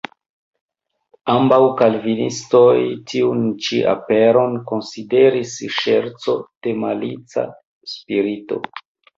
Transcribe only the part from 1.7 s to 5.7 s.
kalvinistoj tiun ĉi aperon konsideris